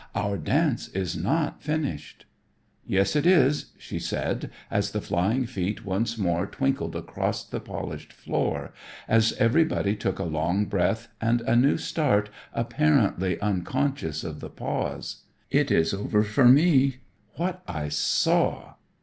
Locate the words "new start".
11.55-12.31